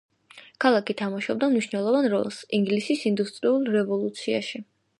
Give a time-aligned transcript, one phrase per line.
[0.63, 4.65] ქალაქი თამაშობდა მნიშვნელოვან როლს ინგლისის ინდუსტრიულ რევოლუციაში.